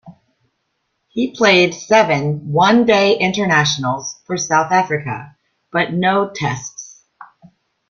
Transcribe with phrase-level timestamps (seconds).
[1.09, 5.35] He played seven One Day Internationals for South Africa
[5.71, 7.03] but no Tests.